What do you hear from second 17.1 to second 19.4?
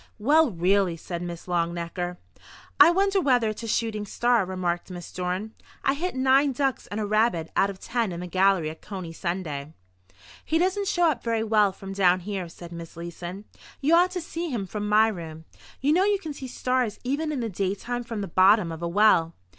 in the daytime from the bottom of a well.